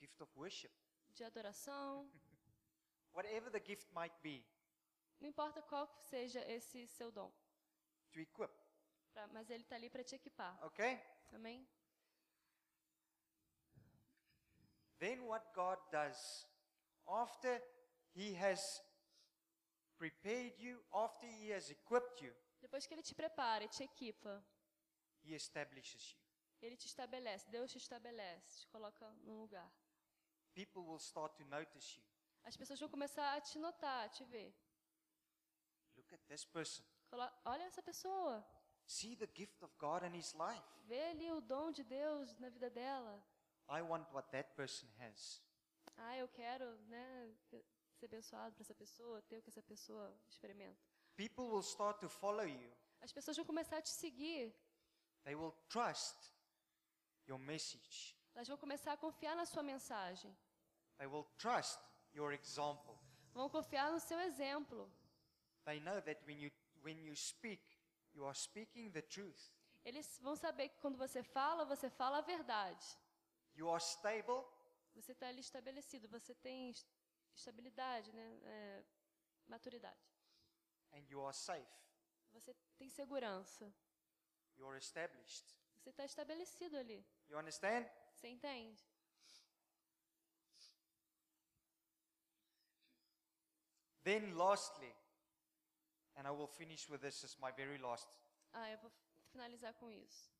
[0.00, 0.70] gift of worship.
[1.14, 2.10] de adoração.
[3.14, 4.44] Whatever the gift might be,
[5.20, 7.30] Não importa qual seja esse seu dom,
[8.12, 8.50] to equip.
[9.12, 10.58] pra- mas ele está ali para te equipar.
[10.66, 10.98] Okay?
[11.32, 11.66] Amém?
[14.98, 16.46] Then what God does,
[17.06, 17.60] after
[18.14, 18.60] He has
[19.98, 24.42] prepared you, after He has equipped you, Depois que ele te prepara e te equipa,
[25.24, 26.21] He establishes you.
[26.62, 29.70] Ele te estabelece, Deus te estabelece, te coloca num lugar.
[30.54, 32.04] People will start to notice you.
[32.44, 34.54] As pessoas vão começar a te notar, a te ver.
[35.96, 36.84] Look at this person.
[37.44, 38.44] Olha essa pessoa,
[38.86, 40.62] See the gift of God in his life.
[40.84, 43.22] vê ali o dom de Deus na vida dela.
[43.68, 45.42] I want what that person has.
[45.96, 47.64] Ah, eu quero, né, ser
[48.04, 50.80] abençoado para essa pessoa, ter o que essa pessoa experimenta.
[51.16, 52.72] People will start to follow you.
[53.00, 54.54] As pessoas vão começar a te seguir,
[55.24, 56.32] They will trust
[57.28, 58.16] your message.
[58.34, 60.34] elas vão começar a confiar na sua mensagem,
[60.98, 61.78] They will trust
[62.14, 62.96] your example.
[63.32, 64.90] vão confiar no seu exemplo.
[65.64, 66.50] They know that when you
[66.82, 67.62] when you speak,
[68.12, 69.52] you are speaking the truth.
[69.84, 72.86] Eles vão saber que quando você fala, você fala a verdade.
[73.54, 74.44] You are stable
[74.94, 76.86] Você está ali estabelecido, você tem es-
[77.34, 78.84] estabilidade, né, é,
[79.46, 79.98] maturidade.
[80.92, 81.66] and you are safe.
[82.32, 83.72] Você tem segurança.
[84.56, 85.54] You are established.
[85.82, 87.04] Você está estabelecido ali.
[87.28, 87.90] You understand?
[88.14, 88.80] Você entende?
[94.04, 94.92] Then lastly,
[96.16, 98.08] and I will finish with this as my very last.
[98.52, 98.90] Ah, eu vou
[99.30, 100.30] finalizar com isso.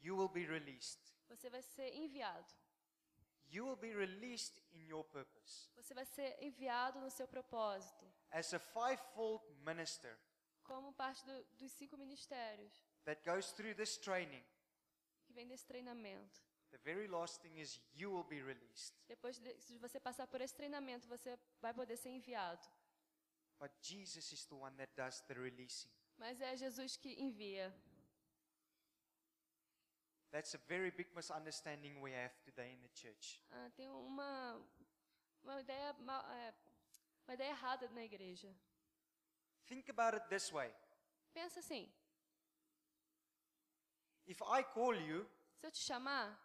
[0.00, 1.00] You will be released.
[1.28, 2.52] Você vai ser enviado.
[3.48, 5.68] You will be released in your purpose.
[5.76, 10.16] Você vai ser enviado no seu propósito, As a fivefold minister
[10.62, 12.72] como parte do- dos cinco ministérios
[13.04, 14.42] that goes through this training,
[15.26, 16.40] que vem desse treinamento.
[16.70, 18.94] the very last thing is you will be released.
[19.08, 22.66] Depois de você passar por esse treinamento, você vai poder ser enviado.
[23.58, 25.90] But Jesus is the one that does the releasing.
[26.16, 27.72] Mas é Jesus que envia.
[30.30, 33.40] That's a very big misunderstanding we have today in the church.
[33.50, 34.64] Ah, tem uma,
[35.42, 36.54] uma, ideia, é,
[37.26, 38.54] uma ideia errada na igreja.
[39.66, 40.72] Think about it this way.
[41.34, 41.92] Pensa assim:
[44.30, 45.26] If I call you,
[45.58, 46.38] se eu te chamar,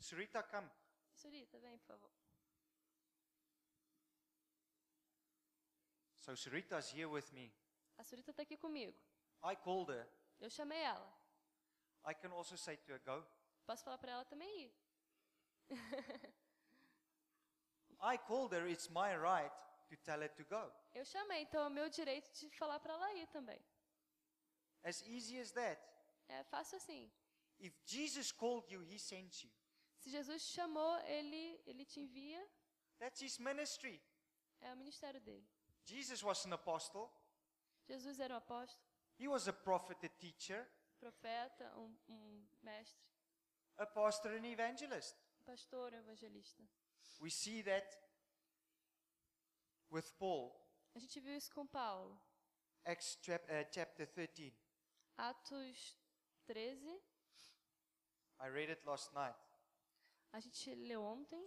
[0.00, 0.70] Sarita, come.
[1.12, 2.10] Surita, vem, por favor.
[6.16, 7.52] So Sarita's here with me.
[7.98, 8.94] A Surita está aqui comigo.
[9.44, 10.08] I called her.
[10.40, 11.06] Eu chamei ela.
[12.06, 13.22] I can also say to her, go.
[13.66, 14.72] Posso falar para ela também ir.
[18.00, 19.52] I called her, it's my right
[19.90, 20.72] to tell her to go.
[20.94, 23.62] Eu chamei, então é meu direito de falar para ela ir também.
[24.82, 25.92] As easy as that.
[26.28, 27.10] É fácil assim.
[27.58, 29.50] If Jesus called you, he sent you.
[29.98, 32.44] Se Jesus chamou, ele, ele te envia.
[32.98, 34.02] That's his ministry.
[34.60, 35.46] É o ministério dele.
[35.84, 37.10] Jesus was an apostle.
[37.88, 38.80] Jesus era um apóstolo,
[39.18, 40.66] He was a prophet, a teacher,
[40.98, 43.04] profeta, um, um mestre,
[43.76, 45.16] a pastor, an evangelist.
[45.44, 46.62] pastor, evangelista.
[47.20, 47.96] We see that
[49.90, 50.58] with Paul,
[50.94, 52.20] A gente viu isso com Paulo.
[52.84, 54.52] Acts uh, chapter 13.
[55.18, 55.96] Atos
[56.52, 57.00] 13.
[58.38, 59.34] I read it last night.
[60.34, 61.42] A gente leu ontem.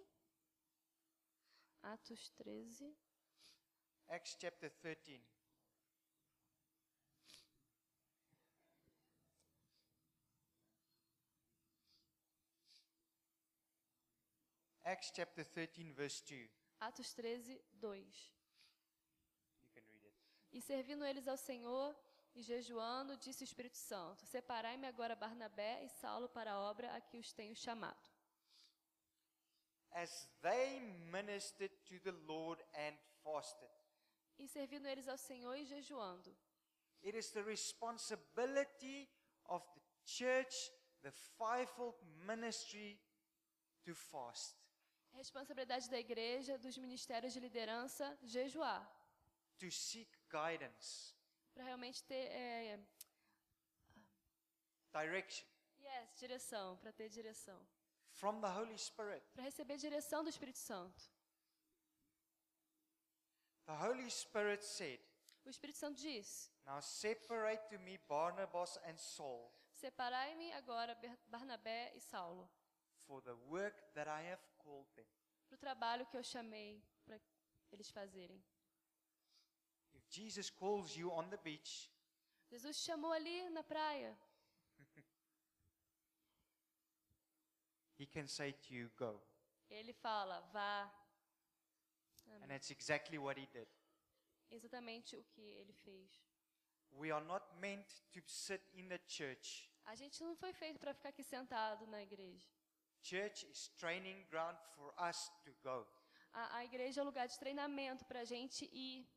[1.83, 2.91] Atos 13.
[4.09, 5.21] Acts chapter 13.
[14.83, 16.49] Acts chapter 13, verse 2.
[16.79, 17.95] Atos 13, 2.
[19.61, 20.13] You can read it.
[20.51, 21.95] E servindo eles ao Senhor
[22.36, 27.01] e jejuando, disse o Espírito Santo: Separai-me agora Barnabé e Saulo para a obra a
[27.01, 28.09] que os tenho chamado.
[29.91, 30.81] As they
[31.11, 33.71] ministered to the Lord and fasted.
[34.38, 36.36] E servindo eles ao Senhor e jejuando.
[37.01, 39.09] It is the responsibility
[39.45, 40.71] of the church,
[41.01, 42.99] the fivefold ministry,
[43.86, 44.55] to fast,
[45.13, 48.83] É responsabilidade da igreja, dos ministérios de liderança, jejuar.
[49.57, 51.14] to seek guidance,
[51.55, 52.79] Para realmente ter é,
[54.91, 55.47] direction
[55.79, 57.59] yes, direção, para ter direção.
[58.11, 59.25] from the Holy Spirit.
[59.33, 61.09] Para receber direção do Espírito Santo.
[63.65, 64.99] The Holy Spirit said,
[65.45, 70.95] O Espírito Santo diz: Now separate to me Barnabas and Saul Separai-me agora
[71.27, 72.49] Barnabé e Saulo
[73.05, 75.05] for the work that I have called them.
[75.47, 77.19] para o trabalho que eu chamei para
[77.71, 78.43] eles fazerem.
[80.09, 81.89] Jesus calls you on the beach,
[82.49, 84.15] Jesus te chamou ali na praia.
[87.97, 89.21] he can say to you, Go.
[89.69, 90.89] Ele fala: vá.
[92.41, 93.67] And that's exactly what he did.
[94.51, 96.21] Exatamente o que ele fez.
[96.91, 99.69] We are not meant to sit in the church.
[99.85, 102.47] A gente não foi feito para ficar aqui sentado na igreja.
[103.01, 105.85] Church is training ground for us to go.
[106.33, 109.07] A, a igreja é um lugar de treinamento para a gente ir.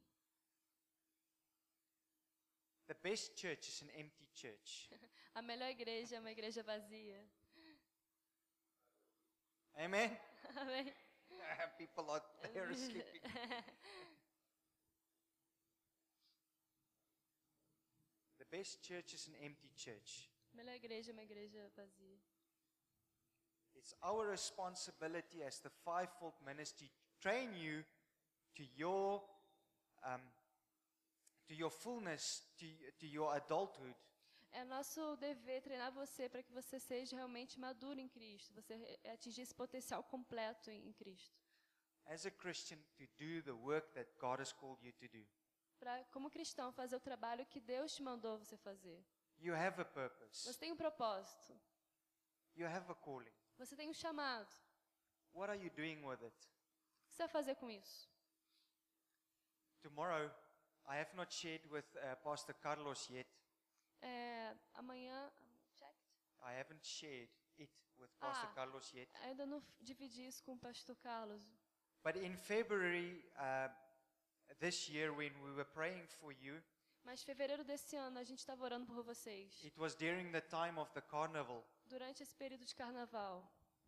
[2.89, 4.89] The best church is an empty church.
[5.35, 7.23] A melhor igreja é uma igreja vazia.
[9.77, 10.19] Amen.
[10.57, 10.93] Amém?
[11.79, 12.23] People are
[12.55, 13.21] there sleeping.
[18.39, 20.31] The best church is an empty church.
[20.55, 22.19] Melhor igreja é uma igreja vazia.
[23.77, 27.85] It's our responsibility as the fivefold ministry to train you
[28.57, 29.23] to your
[30.05, 30.21] um,
[31.49, 32.67] to your fullness, to,
[32.99, 33.95] to your adulthood,
[34.51, 39.43] É nosso dever treinar você para que você seja realmente maduro em Cristo, você atingir
[39.43, 41.37] esse potencial completo em Cristo.
[42.07, 45.27] as a Christian, to do the work that God has called you to do.
[45.79, 49.05] Para, como cristão, fazer o trabalho que Deus te mandou você fazer.
[49.39, 50.47] You have a purpose.
[50.53, 51.55] Você tem um propósito,
[52.57, 53.31] You have a calling.
[53.59, 54.49] você tem um chamado.
[55.35, 56.35] What are you doing with it?
[56.35, 58.09] O que você vai fazer com isso?
[59.83, 60.31] Tomorrow,
[60.89, 63.27] I have not shared with uh, Pastor Carlos yet.
[64.03, 65.31] É, amanhã.
[66.43, 67.29] I haven't shared
[67.59, 68.55] it with Pastor Ah.
[68.55, 69.09] Carlos yet.
[69.25, 71.43] Ainda não dividi isso com o pastor Carlos.
[72.03, 73.69] But in February uh,
[74.61, 76.63] this year, when we were praying for you,
[77.05, 79.63] Mas fevereiro desse ano a gente estava orando por vocês.
[79.65, 81.65] it was during the time of the carnival.
[81.87, 83.43] Durante esse período de carnaval,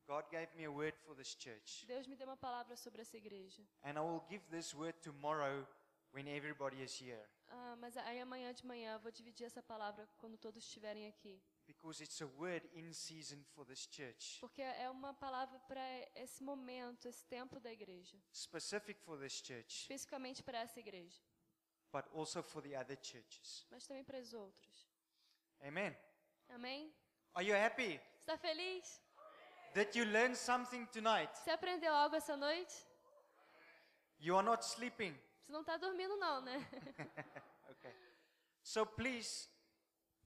[0.07, 1.87] God gave me a word for this church.
[1.87, 3.63] Deus me deu uma palavra sobre essa igreja.
[3.85, 5.67] And I will give this word tomorrow
[6.13, 7.23] when everybody is here.
[7.49, 11.43] Ah, mas aí amanhã de manhã eu vou dividir essa palavra quando todos estiverem aqui.
[11.67, 15.81] Because it's a word in season for this church, Porque é uma palavra para
[16.17, 18.19] esse momento, esse tempo da igreja.
[18.33, 21.21] specific for this church, Especificamente para essa igreja.
[21.93, 23.67] but also for the other churches.
[23.71, 24.89] Mas também para as outras.
[25.63, 25.97] Amen.
[26.49, 26.93] Amém?
[27.35, 28.01] Are you happy?
[28.19, 29.01] Está feliz?
[29.75, 31.33] Did you learn something tonight?
[31.39, 32.75] Você aprendeu algo essa noite?
[34.19, 35.17] You are not sleeping.
[35.51, 36.57] Você não está dormindo não, né?
[37.71, 37.95] Okay.
[38.63, 39.49] So please,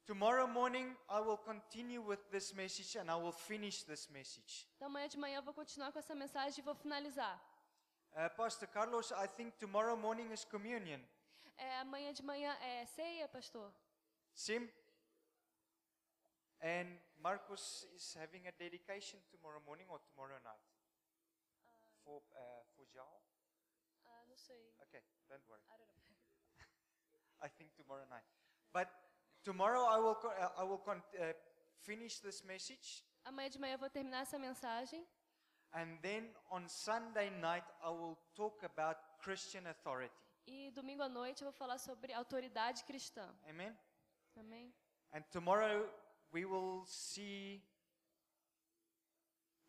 [0.05, 4.69] tomorrow morning I will continue with this message and I will finish this message.
[4.77, 7.41] Então amanhã de manhã eu vou continuar com essa mensagem e vou finalizar.
[8.13, 11.01] Uh, Pastor Carlos, I think tomorrow morning is communion.
[11.57, 13.73] É, amanhã de manhã é ceia, pastor?
[14.35, 14.71] Sim?
[16.61, 20.61] And Marcus is having a dedication tomorrow morning or tomorrow night?
[22.05, 23.23] For, uh, for Jao?
[24.35, 24.75] Não sei.
[24.83, 25.63] Okay, don't worry.
[25.71, 26.03] I don't know.
[27.47, 28.25] I think tomorrow night.
[28.73, 28.89] But
[29.45, 31.33] tomorrow I will, uh, I will con- uh,
[31.79, 33.05] finish this message.
[33.25, 35.07] Amanhã de manhã eu vou terminar essa mensagem.
[35.73, 40.13] And then on Sunday night, I will talk about Christian authority.
[40.49, 43.33] E domingo à noite eu vou falar sobre autoridade cristã.
[43.49, 43.73] Amen?
[44.37, 44.75] Amém?
[45.13, 45.89] And tomorrow,
[46.33, 47.63] we will see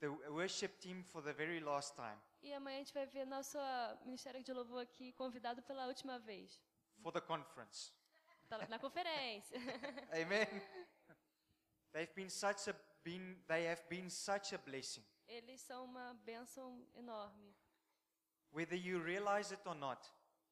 [0.09, 3.57] the worship team for the very last time, E amanhã a gente vai ver nosso
[3.57, 6.61] ah, Ministério de Louvor aqui convidado pela última vez.
[7.01, 7.91] for the conference.
[8.69, 9.57] Na conferência.
[10.13, 10.45] Amen?
[11.91, 15.03] They've been such a been they have been such a blessing.
[15.27, 17.55] Eles são uma bênção enorme,
[18.53, 19.99] Whether you realize it or not,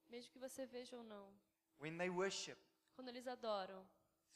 [0.10, 1.32] mesmo que você veja ou não.
[1.80, 2.58] when they worship,
[2.96, 3.88] Quando eles adoram,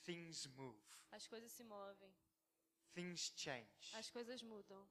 [0.03, 0.78] things move.
[1.11, 2.13] as coisas se movem,
[2.93, 3.68] Things change.
[3.95, 4.88] as coisas mudam.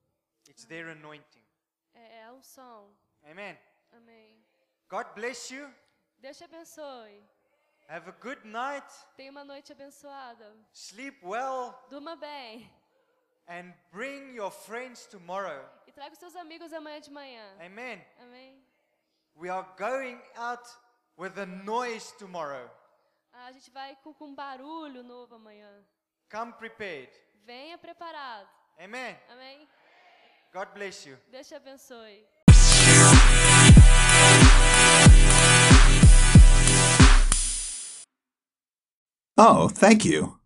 [0.48, 1.44] It's their anointing.
[1.94, 2.90] É, é a unção.
[3.24, 3.58] Amen.
[3.92, 4.44] Amém.
[4.88, 5.72] God bless you.
[6.18, 7.22] Deus te abençoe.
[7.88, 8.86] Have a good night.
[9.16, 10.54] Tenha uma noite abençoada.
[10.72, 12.70] Sleep well Durma bem.
[13.48, 15.64] and bring your friends tomorrow.
[15.86, 17.56] E traga os seus amigos amanhã de manhã.
[17.64, 18.04] Amen.
[18.20, 18.60] Amém.
[19.36, 20.66] We are going out
[21.16, 22.68] with a noise tomorrow.
[23.32, 25.84] Ah, A gente vai com, com barulho novo amanhã.
[26.30, 27.12] Come prepared.
[27.44, 28.48] Venha preparado.
[28.80, 29.16] Amen.
[29.28, 29.68] Amém.
[30.52, 31.16] God bless you.
[31.30, 32.24] Deus te abençoe.
[39.38, 40.38] Oh, thank you.